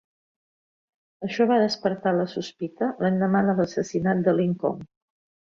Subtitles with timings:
[1.27, 4.83] Això va despertar la sospita l'endemà de l'assassinat de Lincoln.